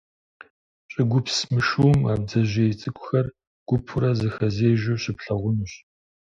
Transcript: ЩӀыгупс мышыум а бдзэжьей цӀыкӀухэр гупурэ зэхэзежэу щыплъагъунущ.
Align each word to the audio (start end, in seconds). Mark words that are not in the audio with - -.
ЩӀыгупс 0.91 1.37
мышыум 1.53 1.99
а 2.11 2.13
бдзэжьей 2.21 2.71
цӀыкӀухэр 2.79 3.25
гупурэ 3.67 4.11
зэхэзежэу 4.19 5.01
щыплъагъунущ. 5.01 5.71